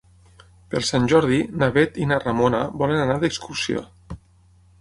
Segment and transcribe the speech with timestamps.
[0.71, 3.89] Per Sant Jordi na Bet i na Ramona volen anar d'excursió.